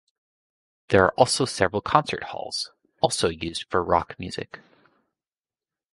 There 0.87 1.03
are 1.03 1.13
also 1.13 1.45
several 1.45 1.79
concert 1.83 2.23
halls, 2.23 2.71
also 3.01 3.29
used 3.29 3.65
for 3.69 3.83
rock 3.83 4.15
music. 4.17 4.59